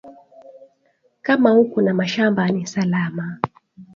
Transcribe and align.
Kama 1.21 1.55
uko 1.59 1.81
na 1.81 1.93
mashamba 1.93 2.49
ni 2.51 2.67
salama 2.67 3.39